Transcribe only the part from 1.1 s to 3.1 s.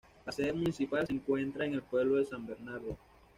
encuentra en el pueblo de San Bernardo.